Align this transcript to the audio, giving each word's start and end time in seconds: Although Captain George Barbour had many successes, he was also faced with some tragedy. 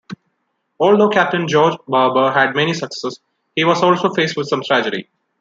Although 0.79 1.09
Captain 1.09 1.47
George 1.47 1.77
Barbour 1.87 2.31
had 2.31 2.55
many 2.55 2.73
successes, 2.73 3.19
he 3.55 3.63
was 3.65 3.83
also 3.83 4.09
faced 4.09 4.35
with 4.35 4.47
some 4.47 4.63
tragedy. 4.63 5.11